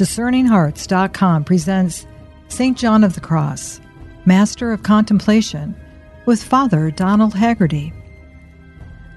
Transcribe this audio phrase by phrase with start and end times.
[0.00, 2.06] DiscerningHearts.com presents
[2.48, 2.78] St.
[2.78, 3.82] John of the Cross,
[4.24, 5.76] Master of Contemplation,
[6.24, 7.92] with Father Donald Haggerty.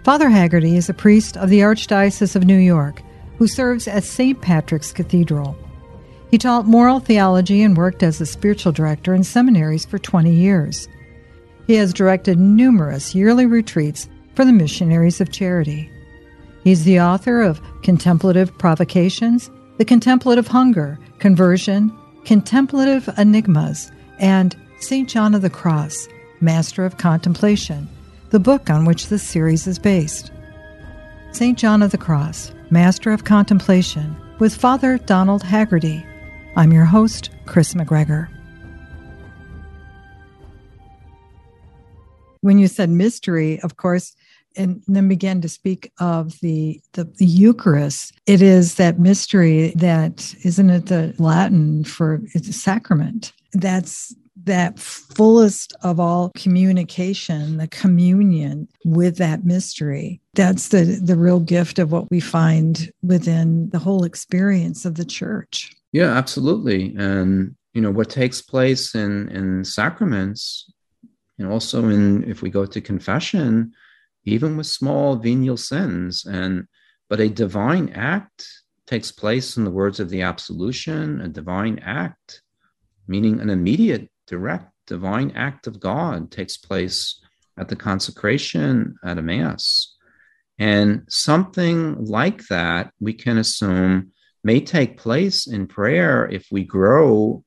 [0.03, 3.01] Father Haggerty is a priest of the Archdiocese of New York
[3.37, 4.41] who serves at St.
[4.41, 5.55] Patrick's Cathedral.
[6.29, 10.89] He taught moral theology and worked as a spiritual director in seminaries for 20 years.
[11.65, 15.89] He has directed numerous yearly retreats for the missionaries of charity.
[16.65, 19.49] He's the author of Contemplative Provocations
[19.83, 21.91] the Contemplative Hunger, Conversion,
[22.23, 25.09] Contemplative Enigmas, and St.
[25.09, 26.07] John of the Cross,
[26.39, 27.89] Master of Contemplation,
[28.29, 30.31] the book on which this series is based.
[31.33, 31.59] St.
[31.59, 36.05] John of the Cross, Master of Contemplation, with Father Donald Haggerty.
[36.55, 38.29] I'm your host, Kris McGregor.
[42.39, 44.15] When you said mystery, of course,
[44.55, 48.13] and then began to speak of the, the, the Eucharist.
[48.25, 53.33] It is that mystery that isn't it the Latin for it's a sacrament.
[53.53, 54.15] That's
[54.45, 60.19] that fullest of all communication, the communion with that mystery.
[60.33, 65.05] That's the, the real gift of what we find within the whole experience of the
[65.05, 65.71] church.
[65.91, 66.95] Yeah, absolutely.
[66.97, 70.71] And you know what takes place in in sacraments
[71.39, 73.73] and also in if we go to confession
[74.25, 76.25] even with small venial sins.
[76.25, 76.67] And
[77.09, 78.47] but a divine act
[78.87, 82.41] takes place in the words of the absolution, a divine act,
[83.07, 87.19] meaning an immediate, direct divine act of God takes place
[87.57, 89.95] at the consecration at a mass.
[90.59, 94.11] And something like that we can assume
[94.43, 97.43] may take place in prayer if we grow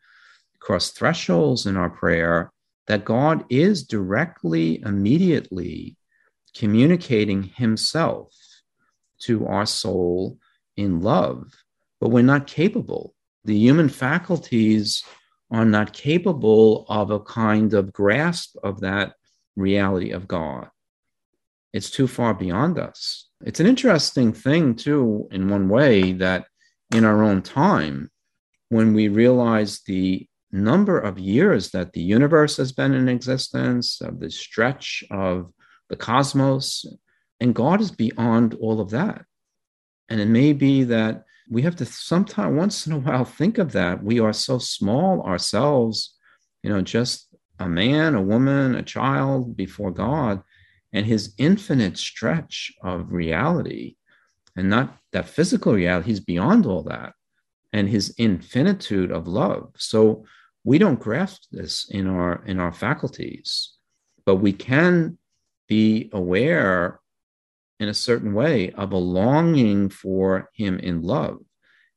[0.57, 2.51] across thresholds in our prayer,
[2.87, 5.97] that God is directly, immediately
[6.59, 8.33] communicating himself
[9.19, 10.39] to our soul
[10.77, 11.53] in love,
[12.01, 13.15] but we're not capable.
[13.45, 15.05] The human faculties
[15.51, 19.15] are not capable of a kind of grasp of that
[19.55, 20.69] reality of God.
[21.73, 23.29] It's too far beyond us.
[23.45, 26.47] It's an interesting thing, too, in one way, that
[26.93, 28.11] in our own time,
[28.69, 34.21] when we realize the number of years that the universe has been in existence, of
[34.21, 35.53] the stretch of
[35.89, 36.85] the cosmos,
[37.41, 39.25] and God is beyond all of that.
[40.09, 43.73] And it may be that we have to sometime once in a while think of
[43.73, 44.03] that.
[44.03, 46.15] We are so small ourselves,
[46.63, 50.43] you know, just a man, a woman, a child before God,
[50.93, 53.97] and his infinite stretch of reality,
[54.57, 57.13] and not that physical reality, he's beyond all that,
[57.73, 59.73] and his infinitude of love.
[59.77, 60.25] So
[60.65, 63.75] we don't grasp this in our in our faculties,
[64.25, 65.19] but we can
[65.69, 67.01] be aware
[67.79, 71.39] in a certain way of a longing for him in love.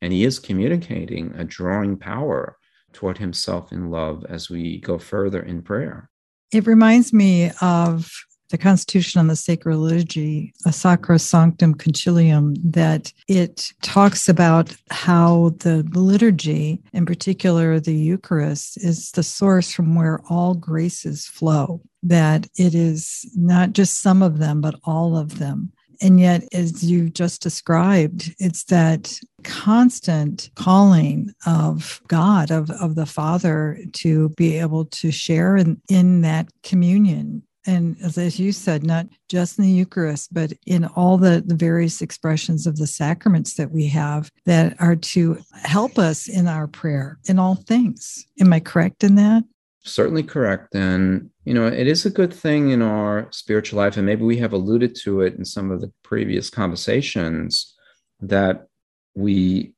[0.02, 2.58] And he is communicating a drawing power
[2.94, 6.10] toward himself in love as we go further in prayer.
[6.52, 8.12] It reminds me of
[8.50, 15.84] the Constitution on the Sacred Liturgy, a Sacrosanctum Concilium, that it talks about how the
[15.94, 22.74] liturgy, in particular the Eucharist, is the source from where all graces flow, that it
[22.76, 25.72] is not just some of them, but all of them.
[26.02, 33.06] And yet, as you've just described, it's that constant calling of God, of, of the
[33.06, 39.08] Father, to be able to share in, in that communion and as, you said, not
[39.28, 43.72] just in the Eucharist, but in all the, the various expressions of the sacraments that
[43.72, 48.26] we have that are to help us in our prayer in all things.
[48.40, 49.44] Am I correct in that?
[49.84, 50.76] Certainly correct.
[50.76, 54.38] And, you know, it is a good thing in our spiritual life, and maybe we
[54.38, 57.76] have alluded to it in some of the previous conversations,
[58.20, 58.68] that
[59.16, 59.74] we,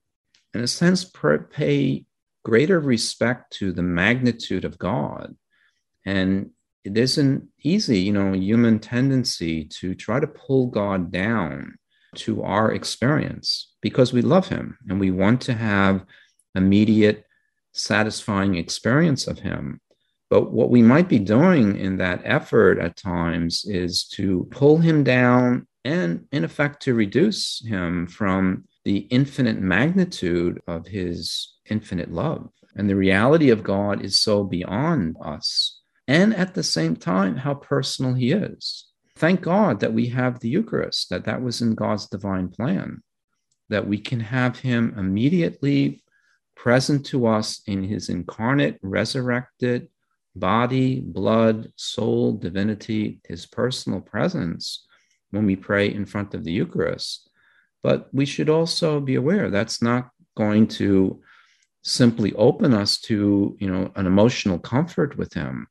[0.54, 1.10] in a sense,
[1.52, 2.06] pay
[2.44, 5.36] greater respect to the magnitude of God
[6.06, 6.50] and
[6.84, 11.76] it isn't easy, you know, human tendency to try to pull God down
[12.16, 16.04] to our experience because we love him and we want to have
[16.56, 17.26] immediate
[17.74, 19.80] satisfying experience of him.
[20.32, 25.04] But what we might be doing in that effort at times is to pull him
[25.04, 32.50] down and, in effect, to reduce him from the infinite magnitude of his infinite love.
[32.78, 37.56] And the reality of God is so beyond us and at the same time, how
[37.56, 38.86] personal he is.
[39.18, 43.04] Thank God that we have the Eucharist, that that was in God's divine plan,
[43.68, 46.04] that we can have him immediately
[46.56, 49.90] present to us in his incarnate, resurrected
[50.36, 54.86] body, blood, soul, divinity, his personal presence
[55.32, 57.30] when we pray in front of the Eucharist.
[57.84, 61.22] But we should also be aware that's not going to
[61.84, 65.68] simply open us to, you know, an emotional comfort with him.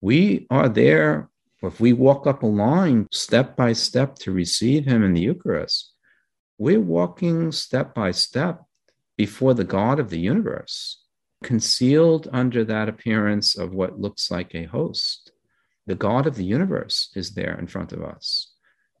[0.00, 1.28] We are there,
[1.62, 5.92] if we walk up a line step by step to receive him in the Eucharist,
[6.58, 8.62] we're walking step by step
[9.16, 11.01] before the God of the universe,
[11.42, 15.32] concealed under that appearance of what looks like a host.
[15.86, 18.52] The God of the universe is there in front of us.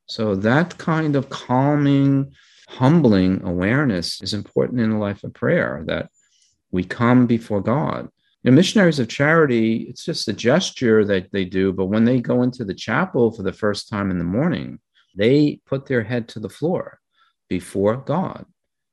[0.06, 2.32] So that kind of calming,
[2.68, 6.10] humbling awareness is important in the life of prayer that
[6.70, 8.08] we come before God.
[8.42, 12.20] You know, missionaries of charity, it's just a gesture that they do, but when they
[12.20, 14.80] go into the chapel for the first time in the morning,
[15.14, 16.98] they put their head to the floor
[17.48, 18.46] before God,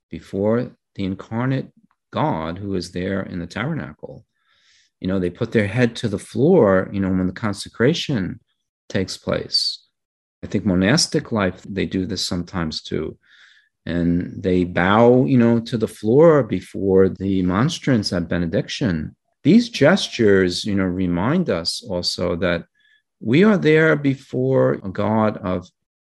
[0.09, 1.71] before the incarnate
[2.11, 4.25] God who is there in the tabernacle.
[4.99, 8.39] You know, they put their head to the floor, you know, when the consecration
[8.89, 9.85] takes place.
[10.43, 13.17] I think monastic life, they do this sometimes too.
[13.85, 19.15] And they bow, you know, to the floor before the monstrance at benediction.
[19.43, 22.65] These gestures, you know, remind us also that
[23.21, 25.67] we are there before a God of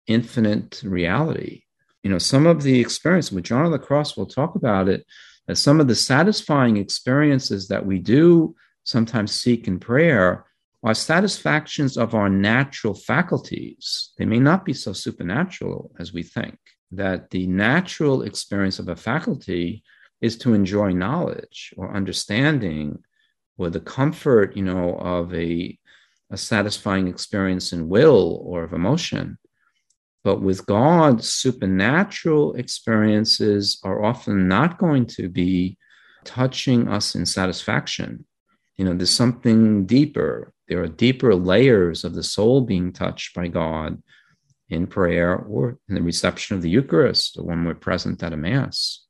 [0.06, 1.62] infinite reality.
[2.03, 5.06] You know, some of the experience with John of the Cross, we'll talk about it,
[5.49, 8.55] that some of the satisfying experiences that we do
[8.85, 10.45] sometimes seek in prayer
[10.85, 14.12] are satisfactions of our natural faculties.
[14.19, 16.56] They may not be so supernatural as we think,
[16.93, 19.83] that the natural experience of a faculty
[20.21, 22.99] is to enjoy knowledge or understanding
[23.56, 25.77] or the comfort, you know, of a,
[26.31, 29.39] a satisfying experience in will or of emotion.
[30.25, 35.79] But with God, supernatural experiences are often not going to be
[36.25, 38.25] touching us in satisfaction.
[38.76, 43.49] You know, there's something deeper there are deeper layers of the soul being touched by
[43.49, 44.03] God
[44.69, 48.37] in prayer or in the reception of the Eucharist or when we're present at a
[48.37, 49.05] Mass.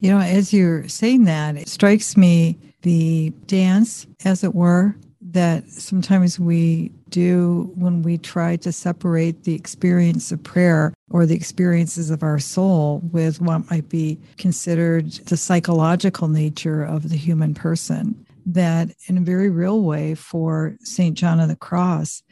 [0.00, 4.96] You know, as you're saying that, it strikes me the dance, as it were,
[5.30, 11.34] that sometimes we do when we try to separate the experience of prayer or the
[11.34, 17.54] experiences of our soul with what might be considered the psychological nature of the human
[17.54, 21.16] person that in a very real way for St.
[21.16, 22.22] John of the Cross,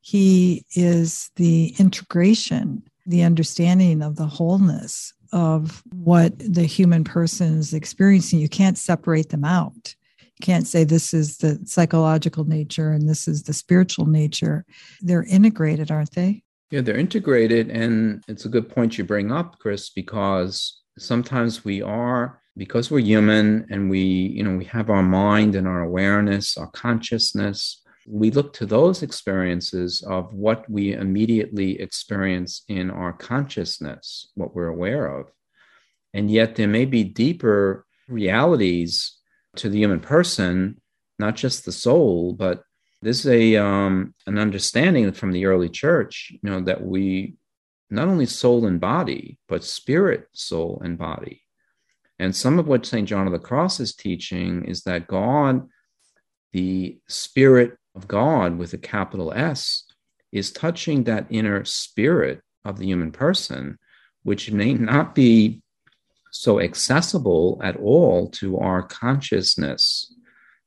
[0.00, 7.72] he is the integration, the understanding of the wholeness of what the human person is
[7.72, 8.40] experiencing.
[8.40, 9.94] You can't separate them out.
[10.40, 14.64] Can't say this is the psychological nature and this is the spiritual nature.
[15.00, 16.42] They're integrated, aren't they?
[16.70, 17.70] Yeah, they're integrated.
[17.70, 22.98] And it's a good point you bring up, Kris, because sometimes we are because we're
[22.98, 28.30] human and we you know we have our mind and our awareness our consciousness we
[28.30, 35.06] look to those experiences of what we immediately experience in our consciousness what we're aware
[35.06, 35.30] of
[36.12, 39.19] and yet there may be deeper realities
[39.56, 40.80] to the human person
[41.18, 42.62] not just the soul but
[43.02, 47.34] this is a um, an understanding from the early church you know that we
[47.90, 51.42] not only soul and body but spirit soul and body
[52.20, 53.08] and some of what St.
[53.08, 55.66] John of the Cross is teaching is that God,
[56.52, 59.84] the Spirit of God with a capital S,
[60.30, 63.78] is touching that inner spirit of the human person,
[64.22, 65.62] which may not be
[66.30, 70.14] so accessible at all to our consciousness.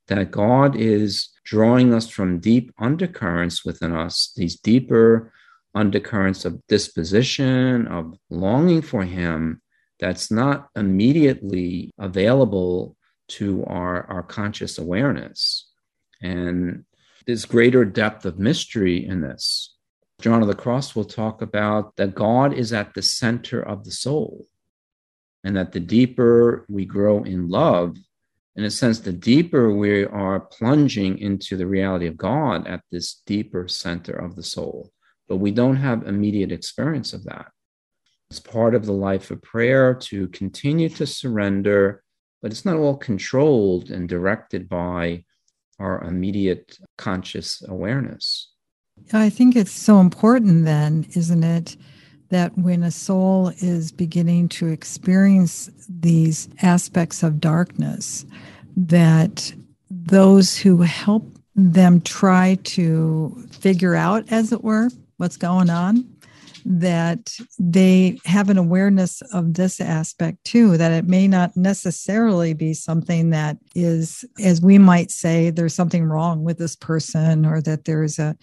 [0.07, 5.31] That God is drawing us from deep undercurrents within us, these deeper
[5.75, 9.61] undercurrents of disposition, of longing for Him,
[9.99, 12.95] that's not immediately available
[13.29, 15.69] to our, our conscious awareness.
[16.21, 16.85] And
[17.25, 19.75] there's greater depth of mystery in this.
[20.21, 23.91] John of the Cross will talk about that God is at the center of the
[23.91, 24.47] soul,
[25.43, 27.97] and that the deeper we grow in love,
[28.55, 33.21] in a sense, the deeper we are plunging into the reality of God at this
[33.25, 34.91] deeper center of the soul.
[35.27, 37.47] But we don't have immediate experience of that.
[38.29, 42.03] It's part of the life of prayer to continue to surrender,
[42.41, 45.23] but it's not all controlled and directed by
[45.79, 48.51] our immediate conscious awareness.
[49.11, 51.75] I think it's so important, then, isn't it,
[52.33, 58.25] that when a soul is beginning to experience these aspects of darkness,
[58.75, 59.53] that
[59.89, 66.07] those who help them try to figure out, as it were, what's going on,
[66.65, 72.73] that they have an awareness of this aspect too, that it may not necessarily be
[72.73, 77.85] something that is, as we might say, there's something wrong with this person or that
[77.85, 78.35] there's a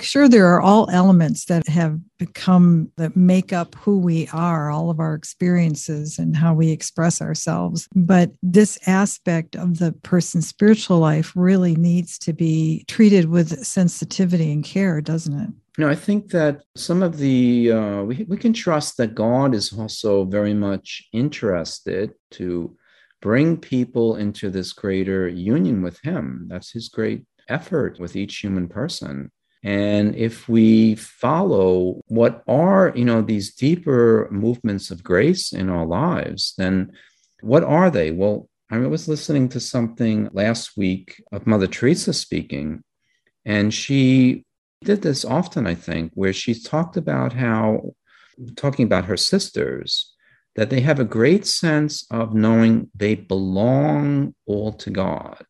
[0.00, 4.90] sure there are all elements that have become that make up who we are all
[4.90, 10.98] of our experiences and how we express ourselves but this aspect of the person's spiritual
[10.98, 15.94] life really needs to be treated with sensitivity and care doesn't it you know, I
[15.94, 20.52] think that some of the uh, we we can trust that God is also very
[20.52, 22.76] much interested to
[23.22, 26.46] bring people into this greater union with Him.
[26.50, 29.30] That's His great effort with each human person.
[29.62, 35.86] And if we follow what are, you know, these deeper movements of grace in our
[35.86, 36.92] lives, then
[37.40, 38.10] what are they?
[38.10, 42.82] Well, I was listening to something last week of Mother Teresa speaking,
[43.44, 44.44] and she
[44.82, 47.94] did this often, I think, where she talked about how,
[48.56, 50.14] talking about her sisters,
[50.56, 55.44] that they have a great sense of knowing they belong all to God.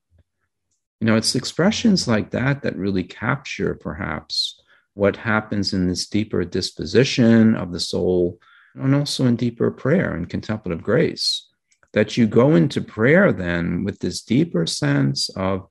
[1.02, 4.62] You know, it's expressions like that that really capture perhaps
[4.94, 8.38] what happens in this deeper disposition of the soul
[8.76, 11.49] and also in deeper prayer and contemplative grace.
[11.92, 15.66] That you go into prayer then with this deeper sense of,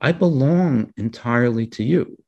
[0.00, 2.22] I belong entirely to you.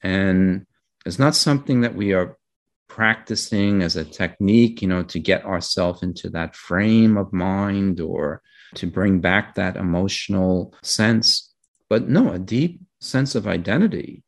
[0.00, 0.66] And
[1.04, 2.38] it's not something that we are
[2.86, 8.42] practicing as a technique, you know, to get ourselves into that frame of mind or
[8.76, 11.50] to bring back that emotional sense
[11.88, 14.22] but no, a deep sense of identity.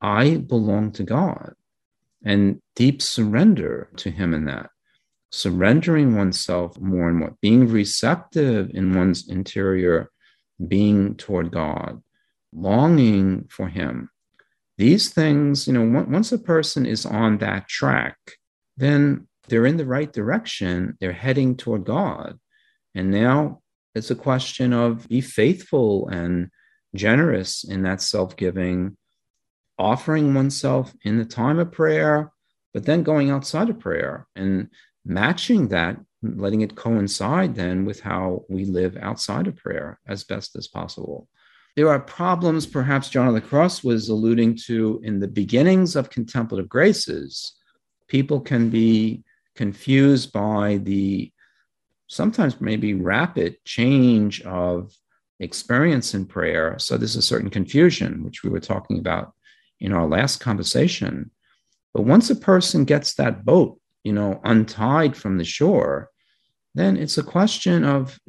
[0.00, 1.54] I belong to God
[2.24, 4.70] and deep surrender to Him in that.
[5.32, 10.10] Surrendering oneself more and more, being receptive in one's interior
[10.66, 12.02] being toward God,
[12.52, 14.10] longing for Him.
[14.76, 18.16] These things, you know, once a person is on that track,
[18.76, 20.96] then they're in the right direction.
[21.00, 22.38] They're heading toward God.
[22.94, 23.60] And now
[23.94, 26.50] it's a question of be faithful and
[26.94, 28.96] generous in that self giving,
[29.78, 32.32] offering oneself in the time of prayer,
[32.74, 34.68] but then going outside of prayer and
[35.04, 40.56] matching that, letting it coincide then with how we live outside of prayer as best
[40.56, 41.28] as possible.
[41.76, 46.10] There are problems, perhaps John of the Cross was alluding to in the beginnings of
[46.10, 47.54] contemplative graces.
[48.08, 49.22] People can be
[49.54, 51.32] confused by the
[52.08, 54.92] sometimes maybe rapid change of
[55.40, 56.78] experience in prayer.
[56.78, 59.32] So there's a certain confusion, which we were talking about
[59.80, 61.30] in our last conversation.
[61.94, 66.10] But once a person gets that boat, you know, untied from the shore,
[66.74, 68.20] then it's a question of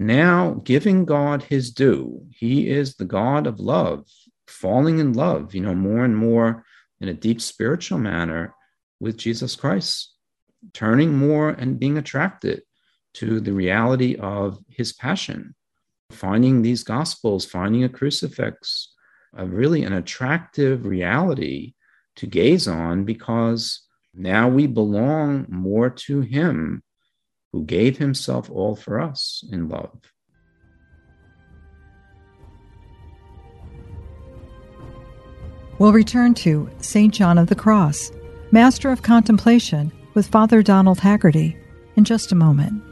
[0.00, 2.26] now giving God his due.
[2.30, 4.06] He is the God of love,
[4.48, 6.64] falling in love, you know, more and more
[7.00, 8.54] in a deep spiritual manner
[9.00, 10.14] with Jesus Christ,
[10.72, 12.62] turning more and being attracted
[13.14, 15.54] to the reality of his passion
[16.12, 18.92] finding these gospels, finding a crucifix,
[19.38, 21.74] uh, really an attractive reality
[22.16, 26.82] to gaze on because now we belong more to Him
[27.52, 29.98] who gave Himself all for us in love.
[35.78, 37.12] We'll return to St.
[37.12, 38.12] John of the Cross,
[38.52, 41.56] Master of Contemplation, with Father Donald Haggerty
[41.96, 42.91] in just a moment.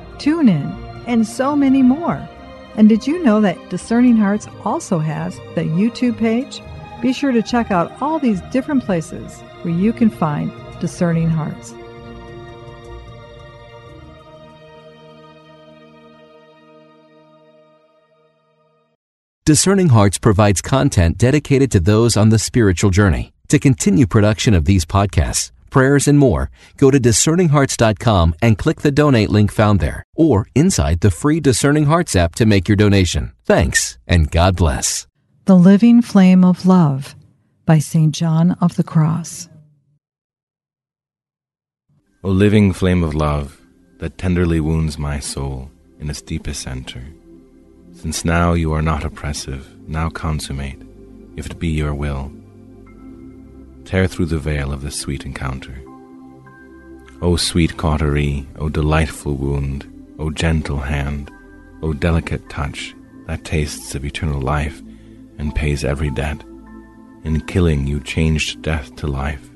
[0.21, 2.27] TuneIn, and so many more.
[2.75, 6.61] And did you know that Discerning Hearts also has the YouTube page?
[7.01, 11.73] Be sure to check out all these different places where you can find Discerning Hearts.
[19.43, 23.33] Discerning Hearts provides content dedicated to those on the spiritual journey.
[23.47, 28.91] To continue production of these podcasts, prayers, and more, go to discerninghearts.com and click the
[28.91, 33.31] donate link found there or inside the free Discerning Hearts app to make your donation.
[33.45, 35.07] Thanks and God bless.
[35.45, 37.15] The Living Flame of Love
[37.65, 38.13] by St.
[38.13, 39.49] John of the Cross.
[42.23, 43.59] O living flame of love
[43.97, 47.03] that tenderly wounds my soul in its deepest center,
[47.93, 50.81] since now you are not oppressive, now consummate,
[51.35, 52.31] if it be your will
[53.85, 55.81] tear through the veil of this sweet encounter.
[57.21, 59.85] O sweet cautery, O delightful wound,
[60.17, 61.31] O gentle hand,
[61.81, 62.95] O delicate touch
[63.27, 64.81] that tastes of eternal life
[65.37, 66.43] and pays every debt.
[67.23, 69.49] In killing, you changed death to life.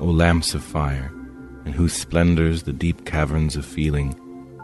[0.00, 1.12] O lamps of fire,
[1.64, 4.14] in whose splendors the deep caverns of feeling,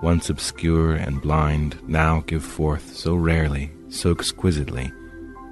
[0.02, 4.90] once obscure and blind, now give forth so rarely, so exquisitely,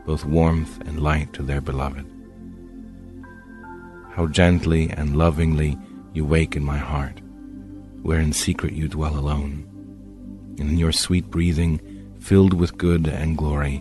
[0.06, 2.07] both warmth and light to their beloved.
[4.18, 5.78] How gently and lovingly
[6.12, 7.20] you wake in my heart,
[8.02, 9.64] where in secret you dwell alone.
[10.58, 11.80] And in your sweet breathing,
[12.18, 13.80] filled with good and glory,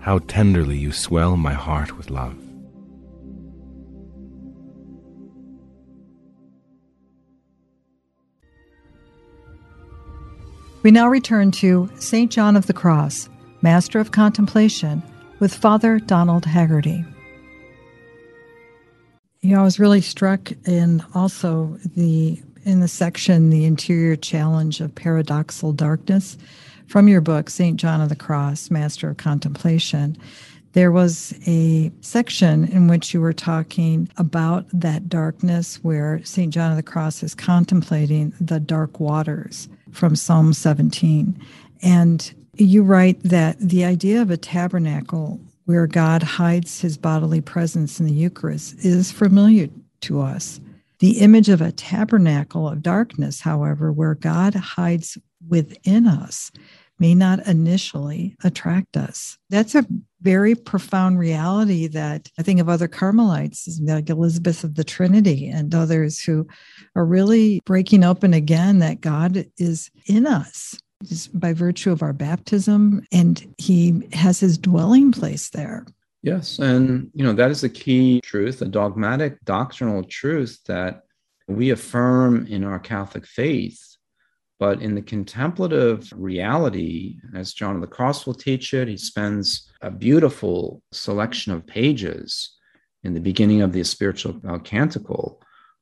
[0.00, 2.36] how tenderly you swell my heart with love.
[10.82, 12.30] We now return to St.
[12.30, 13.30] John of the Cross,
[13.62, 15.02] Master of Contemplation,
[15.38, 17.02] with Father Donald Haggerty.
[19.42, 24.82] You know, I was really struck in also the in the section the interior challenge
[24.82, 26.36] of paradoxal darkness
[26.86, 27.80] from your book St.
[27.80, 30.18] John of the Cross, Master of Contemplation.
[30.72, 36.52] There was a section in which you were talking about that darkness where St.
[36.52, 41.40] John of the Cross is contemplating the dark waters from Psalm 17.
[41.82, 48.00] And you write that the idea of a tabernacle where God hides his bodily presence
[48.00, 49.68] in the Eucharist is familiar
[50.00, 50.60] to us.
[50.98, 55.16] The image of a tabernacle of darkness, however, where God hides
[55.48, 56.50] within us,
[56.98, 59.38] may not initially attract us.
[59.48, 59.86] That's a
[60.22, 65.72] very profound reality that I think of other Carmelites, like Elizabeth of the Trinity and
[65.72, 66.48] others who
[66.96, 70.76] are really breaking open again that God is in us
[71.34, 75.86] by virtue of our baptism and he has his dwelling place there.
[76.22, 76.58] Yes.
[76.58, 81.02] And, you know, that is the key truth, a dogmatic doctrinal truth that
[81.48, 83.90] we affirm in our Catholic faith
[84.60, 89.72] but in the contemplative reality, as John of the Cross will teach it, he spends
[89.80, 92.58] a beautiful selection of pages
[93.02, 95.39] in the beginning of the spiritual uh, canticle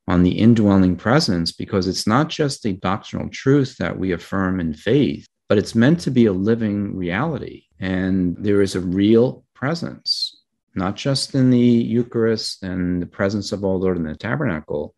[0.09, 4.73] on the indwelling presence, because it's not just a doctrinal truth that we affirm in
[4.73, 7.65] faith, but it's meant to be a living reality.
[7.79, 10.41] And there is a real presence,
[10.75, 14.95] not just in the Eucharist and the presence of our Lord in the tabernacle,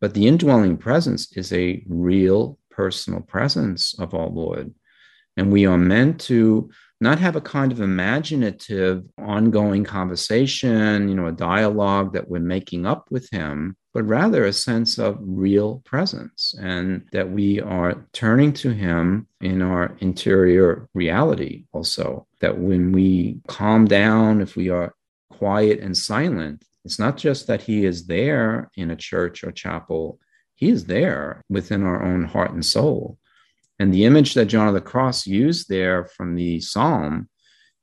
[0.00, 4.72] but the indwelling presence is a real personal presence of our Lord.
[5.36, 11.26] And we are meant to not have a kind of imaginative, ongoing conversation, you know,
[11.26, 16.54] a dialogue that we're making up with Him, but rather a sense of real presence
[16.58, 22.26] and that we are turning to Him in our interior reality also.
[22.40, 24.94] That when we calm down, if we are
[25.30, 30.18] quiet and silent, it's not just that He is there in a church or chapel
[30.62, 33.18] he is there within our own heart and soul.
[33.80, 37.28] And the image that John of the Cross used there from the psalm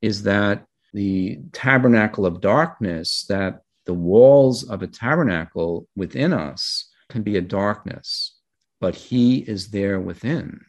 [0.01, 7.23] is that the tabernacle of darkness, that the walls of a tabernacle within us can
[7.23, 8.37] be a darkness,
[8.79, 10.59] but he is there within.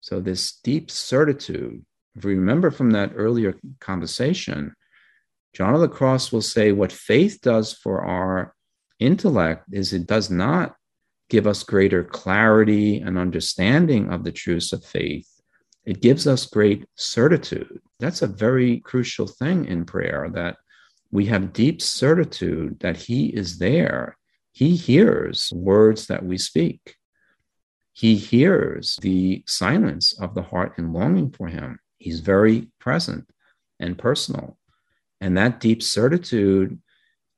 [0.00, 1.86] So, this deep certitude,
[2.16, 4.74] if we remember from that earlier conversation,
[5.54, 8.56] John of the Cross will say what faith does for our
[8.98, 10.74] intellect is it does not
[11.30, 15.30] give us greater clarity and understanding of the truths of faith.
[15.84, 17.80] It gives us great certitude.
[18.00, 20.56] That's a very crucial thing in prayer that
[21.16, 24.18] we have deep certitude that He is there.
[24.52, 26.94] He hears words that we speak.
[27.94, 31.78] He hears the silence of the heart and longing for Him.
[31.96, 33.24] He's very present
[33.80, 34.58] and personal.
[35.22, 36.78] And that deep certitude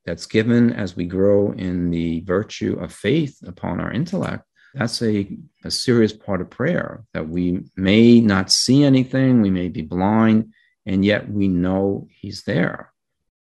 [0.05, 4.43] that's given as we grow in the virtue of faith upon our intellect,
[4.75, 9.69] that's a, a serious part of prayer that we may not see anything, we may
[9.69, 10.53] be blind,
[10.85, 12.93] and yet we know He's there.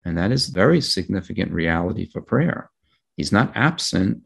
[0.05, 2.71] And that is very significant reality for prayer.
[3.17, 4.23] He's not absent,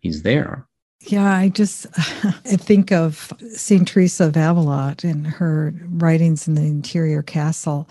[0.00, 0.66] He's there.
[1.00, 3.86] Yeah, I just I think of St.
[3.86, 7.88] Teresa of Avila and her writings in the interior castle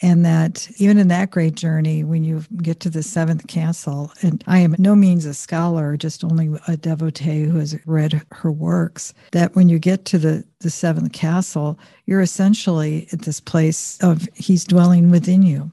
[0.00, 4.44] and that even in that great journey, when you get to the seventh castle, and
[4.46, 9.12] I am no means a scholar, just only a devotee who has read her works,
[9.32, 14.28] that when you get to the, the seventh castle, you're essentially at this place of
[14.34, 15.72] He's dwelling within you.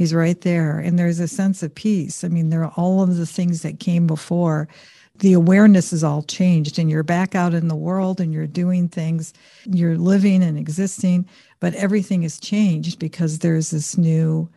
[0.00, 0.78] He's right there.
[0.78, 2.24] And there's a sense of peace.
[2.24, 4.66] I mean, there are all of the things that came before
[5.18, 8.88] the awareness is all changed and you're back out in the world and you're doing
[8.88, 9.34] things,
[9.66, 11.28] you're living and existing,
[11.60, 14.48] but everything is changed because there's this new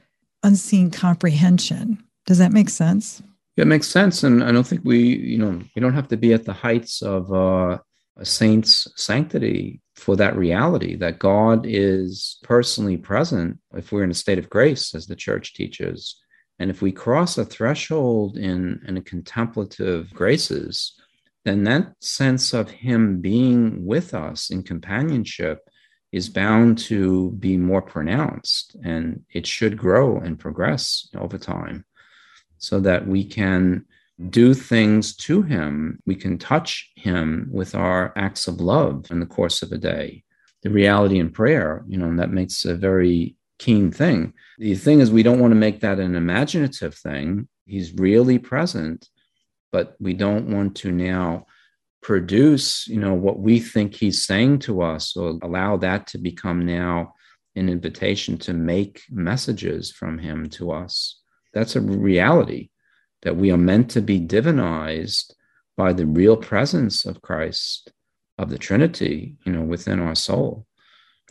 [0.43, 2.01] unseen comprehension.
[2.25, 3.21] Does that make sense?
[3.57, 4.23] Yeah, it makes sense.
[4.23, 7.01] And I don't think we, you know, we don't have to be at the heights
[7.01, 7.79] of uh,
[8.15, 14.13] a saint's sanctity for that reality that God is personally present if we're in a
[14.13, 16.21] state of grace, as the church teaches.
[16.59, 20.99] And if we cross a threshold in, in a contemplative graces,
[21.45, 25.59] then that sense of Him being with us in companionship
[26.11, 31.85] is bound to be more pronounced and it should grow and progress over time
[32.57, 33.85] so that we can
[34.29, 35.99] do things to him.
[36.05, 40.23] We can touch him with our acts of love in the course of a day.
[40.61, 44.33] The reality in prayer, you know, and that makes a very keen thing.
[44.59, 47.47] The thing is, we don't want to make that an imaginative thing.
[47.65, 49.09] He's really present,
[49.71, 51.47] but we don't want to now
[52.01, 56.65] produce, you know, what we think he's saying to us or allow that to become
[56.65, 57.13] now
[57.55, 61.21] an invitation to make messages from him to us.
[61.53, 62.69] That's a reality
[63.23, 65.33] that we are meant to be divinized
[65.75, 67.91] by the real presence of Christ,
[68.37, 70.65] of the Trinity, you know, within our soul.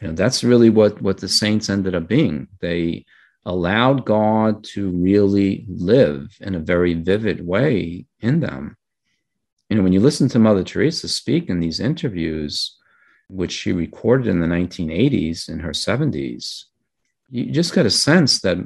[0.01, 2.49] You know, that's really what, what the saints ended up being.
[2.61, 3.05] They
[3.45, 8.77] allowed God to really live in a very vivid way in them.
[9.69, 12.77] You know, when you listen to Mother Teresa speak in these interviews,
[13.29, 16.65] which she recorded in the 1980s in her 70s,
[17.31, 18.59] you just get a sense that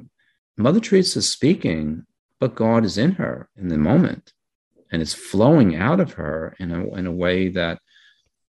[0.56, 2.04] Mother Teresa speaking
[2.40, 4.32] but God is in her in the moment
[4.90, 7.78] and it's flowing out of her in a, in a way that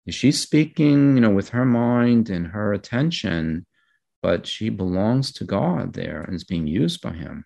[0.10, 3.66] she's speaking, you know, with her mind and her attention,
[4.22, 7.46] but she belongs to God there and is being used by him.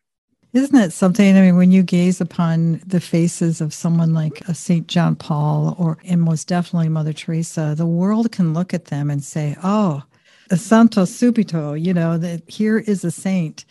[0.54, 1.36] Isn't it something?
[1.36, 4.88] I mean, when you gaze upon the faces of someone like a St.
[4.88, 9.24] John Paul or, and most definitely Mother Teresa, the world can look at them and
[9.24, 10.04] say, oh,
[10.52, 13.66] a santo subito, you know, that here is a saint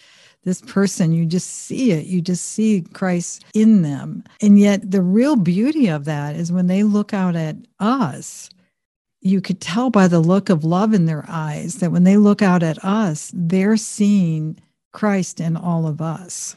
[0.44, 2.06] this person, you just see it.
[2.06, 4.24] You just see Christ in them.
[4.40, 8.50] And yet, the real beauty of that is when they look out at us,
[9.20, 12.42] you could tell by the look of love in their eyes that when they look
[12.42, 14.58] out at us, they're seeing
[14.92, 16.56] Christ in all of us.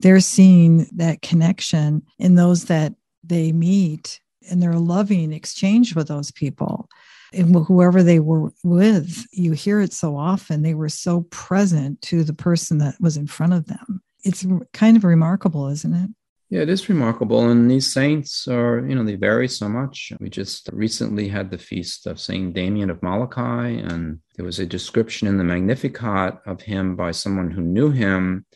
[0.00, 6.30] They're seeing that connection in those that they meet and their loving exchange with those
[6.30, 6.88] people
[7.32, 10.62] and whoever they were with, you hear it so often.
[10.62, 14.02] They were so present to the person that was in front of them.
[14.24, 16.10] It's kind of remarkable, isn't it?
[16.50, 17.50] Yeah, it is remarkable.
[17.50, 20.12] And these saints are, you know, they vary so much.
[20.18, 24.64] We just recently had the feast of Saint Damien of Molokai, and there was a
[24.64, 28.46] description in the Magnificat of him by someone who knew him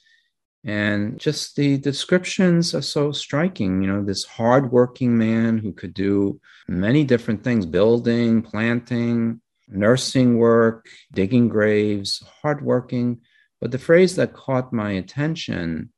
[0.65, 3.83] and just the descriptions are so striking.
[3.83, 10.87] You know, this hardworking man who could do many different things building, planting, nursing work,
[11.13, 13.21] digging graves, hardworking.
[13.61, 15.91] But the phrase that caught my attention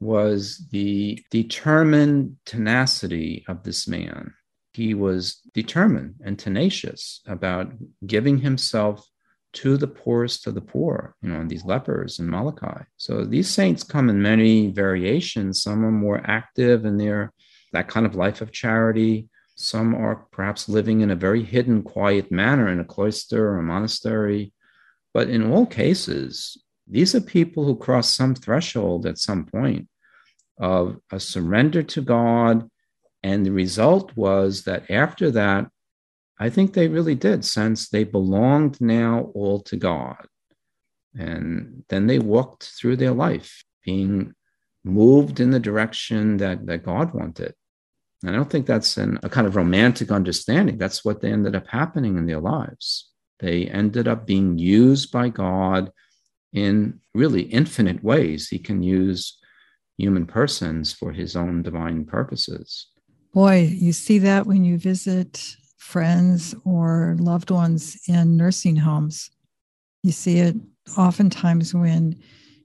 [0.00, 4.34] was the determined tenacity of this man.
[4.72, 7.72] He was determined and tenacious about
[8.06, 9.08] giving himself
[9.62, 12.82] to the poorest of the poor, you know, these lepers in Molokai.
[12.96, 15.62] So these saints come in many variations.
[15.62, 17.32] Some are more active in their
[17.72, 19.28] that kind of life of charity.
[19.56, 23.62] Some are perhaps living in a very hidden, quiet manner in a cloister or a
[23.62, 24.52] monastery.
[25.12, 29.88] But in all cases, these are people who cross some threshold at some point
[30.58, 32.70] of a surrender to God.
[33.24, 35.68] And the result was that after that,
[36.38, 40.26] I think they really did sense they belonged now all to God.
[41.18, 44.34] And then they walked through their life being
[44.84, 47.54] moved in the direction that, that God wanted.
[48.22, 50.78] And I don't think that's an, a kind of romantic understanding.
[50.78, 53.10] That's what they ended up happening in their lives.
[53.40, 55.92] They ended up being used by God
[56.52, 58.48] in really infinite ways.
[58.48, 59.38] He can use
[59.96, 62.86] human persons for his own divine purposes.
[63.32, 69.30] Boy, you see that when you visit friends or loved ones in nursing homes.
[70.02, 70.56] You see it
[70.96, 72.20] oftentimes when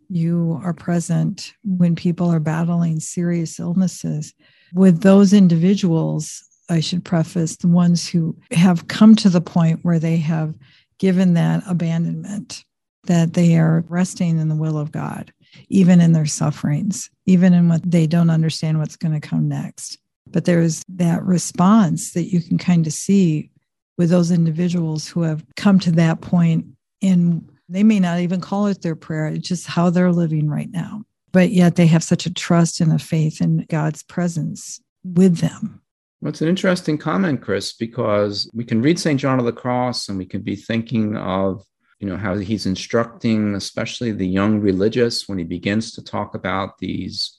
[0.10, 4.34] you are present when people are battling serious illnesses.
[4.73, 9.99] With those individuals, I should preface the ones who have come to the point where
[9.99, 10.56] they have
[10.97, 12.63] given that abandonment,
[13.06, 15.34] that they are resting in the will of God,
[15.69, 19.97] even in their sufferings, even in what they don't understand what's going to come next.
[20.27, 23.51] But there's that response that you can kind of see
[23.97, 26.65] with those individuals who have come to that point
[27.01, 30.69] in they may not even call it their prayer, it's just how they're living right
[30.71, 31.03] now.
[31.31, 35.81] But yet they have such a trust and a faith in God's presence with them.
[36.21, 39.19] Well, it's an interesting comment, Kris, because we can read St.
[39.19, 41.65] John of the Cross and we can be thinking of,
[41.99, 46.77] you know, how he's instructing, especially the young religious, when he begins to talk about
[46.77, 47.38] these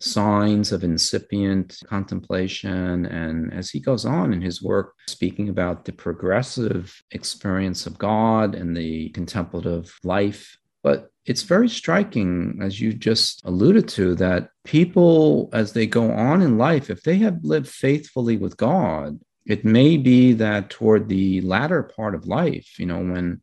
[0.00, 3.06] signs of incipient contemplation.
[3.06, 8.54] And as he goes on in his work, speaking about the progressive experience of God
[8.54, 10.56] and the contemplative life.
[10.82, 16.40] But it's very striking, as you just alluded to, that people, as they go on
[16.40, 21.40] in life, if they have lived faithfully with God, it may be that toward the
[21.40, 23.42] latter part of life, you know, when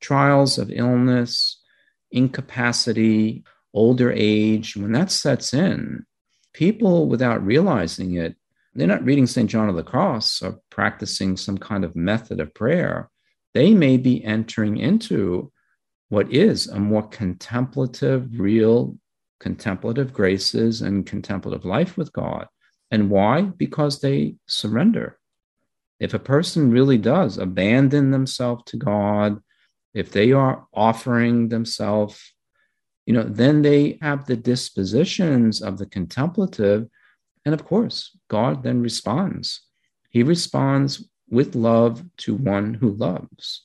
[0.00, 1.60] trials of illness,
[2.12, 3.42] incapacity,
[3.76, 6.04] older age, when that sets in,
[6.52, 8.34] people without realizing it,
[8.74, 9.48] they're not reading St.
[9.48, 13.10] John of the Cross or practicing some kind of method of prayer.
[13.54, 15.52] They may be entering into
[16.08, 18.98] what is a more contemplative, real
[19.40, 22.46] contemplative graces and contemplative life with God.
[22.90, 23.42] And why?
[23.42, 25.18] Because they surrender.
[25.98, 29.40] If a person really does abandon themselves to God,
[29.94, 32.34] if they are offering themselves,
[33.06, 36.88] you know, then they have the dispositions of the contemplative.
[37.44, 39.62] And of course, God then responds.
[40.10, 43.62] He responds with love to one who loves.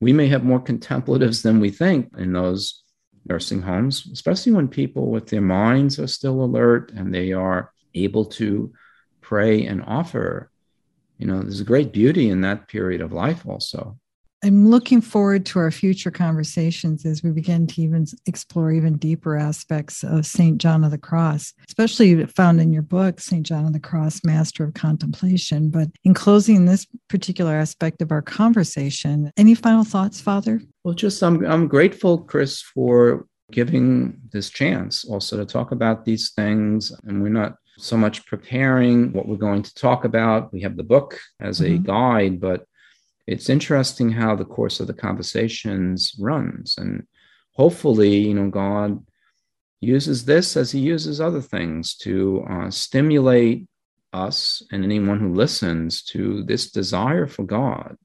[0.00, 2.82] We may have more contemplatives than we think in those
[3.24, 8.24] nursing homes, especially when people with their minds are still alert and they are able
[8.24, 8.72] to
[9.20, 10.50] pray and offer
[11.22, 13.96] you know, there's a great beauty in that period of life also.
[14.44, 19.36] I'm looking forward to our future conversations as we begin to even explore even deeper
[19.36, 20.58] aspects of St.
[20.58, 23.46] John of the Cross, especially found in your book, St.
[23.46, 25.70] John of the Cross, Master of Contemplation.
[25.70, 30.60] But in closing this particular aspect of our conversation, any final thoughts, Father?
[30.82, 36.32] Well, just I'm, I'm grateful, Kris, for giving this chance also to talk about these
[36.32, 36.90] things.
[37.04, 40.52] And we're not so much preparing what we're going to talk about.
[40.52, 41.84] We have the book as a mm-hmm.
[41.84, 42.66] guide, but
[43.26, 46.76] it's interesting how the course of the conversations runs.
[46.76, 47.06] And
[47.52, 49.04] hopefully, you know, God
[49.80, 53.66] uses this as he uses other things to uh, stimulate
[54.12, 57.96] us and anyone who listens to this desire for God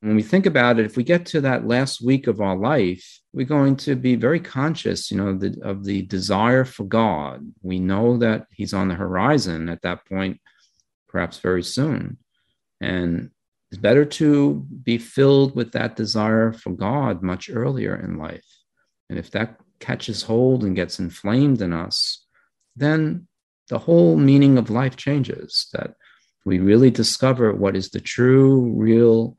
[0.00, 3.20] when we think about it, if we get to that last week of our life,
[3.32, 7.52] we're going to be very conscious, you know, the, of the desire for God.
[7.62, 10.40] We know that He's on the horizon at that point,
[11.08, 12.16] perhaps very soon.
[12.80, 13.30] And
[13.70, 18.46] it's better to be filled with that desire for God much earlier in life.
[19.08, 22.24] And if that catches hold and gets inflamed in us,
[22.76, 23.28] then
[23.68, 25.68] the whole meaning of life changes.
[25.72, 25.94] That
[26.44, 29.36] we really discover what is the true, real,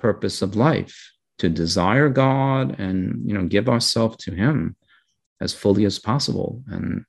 [0.00, 4.76] purpose of life to desire God and you know give ourselves to him
[5.40, 7.04] as fully as possible and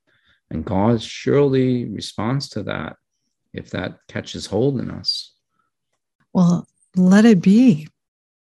[0.49, 2.97] and God surely responds to that
[3.53, 5.33] if that catches hold in us
[6.33, 7.87] well let it be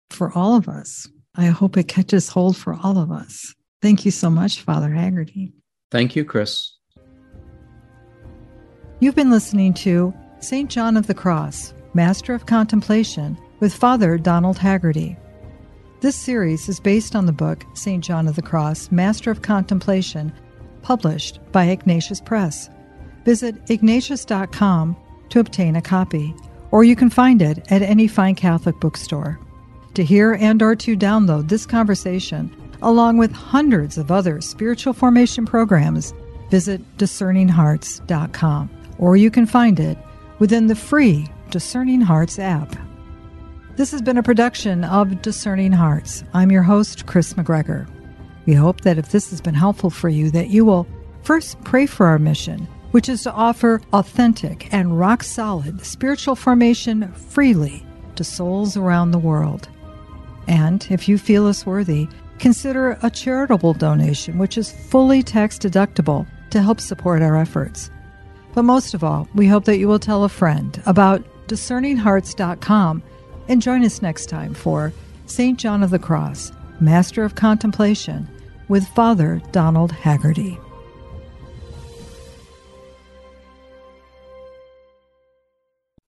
[0.10, 4.12] for all of us i hope it catches hold for all of us thank you
[4.12, 5.51] so much father haggerty
[5.91, 6.77] thank you kris
[8.99, 14.57] you've been listening to st john of the cross master of contemplation with Father Donald
[14.57, 15.15] Haggerty.
[16.01, 18.03] This series is based on the book St.
[18.03, 20.34] John of the Cross, Master of Contemplation,
[20.81, 22.69] published by Ignatius Press.
[23.23, 24.97] Visit ignatius.com
[25.29, 26.34] to obtain a copy,
[26.71, 29.39] or you can find it at any fine Catholic bookstore.
[29.95, 35.45] To hear and or to download this conversation, along with hundreds of other spiritual formation
[35.45, 36.13] programs,
[36.49, 39.97] visit discerninghearts.com, or you can find it
[40.39, 42.75] within the free Discerning Hearts app.
[43.75, 46.23] This has been a production of Discerning Hearts.
[46.34, 47.88] I'm your host, Kris McGregor.
[48.45, 50.88] We hope that if this has been helpful for you, that you will
[51.23, 57.12] first pray for our mission, which is to offer authentic and rock solid spiritual formation
[57.13, 59.67] freely to souls around the world.
[60.47, 62.08] And if you feel us worthy,
[62.39, 67.89] consider a charitable donation, which is fully tax deductible to help support our efforts.
[68.54, 73.04] But most of all, we hope that you will tell a friend about discerninghearts.com
[73.47, 74.93] and join us next time for
[75.25, 75.58] St.
[75.58, 78.27] John of the Cross, Master of Contemplation,
[78.67, 80.60] with Father Donald Haggerty.